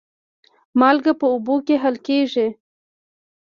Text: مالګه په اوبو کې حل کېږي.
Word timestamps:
مالګه 0.79 1.13
په 1.21 1.25
اوبو 1.33 1.55
کې 1.65 1.75
حل 1.83 1.95
کېږي. 2.07 2.47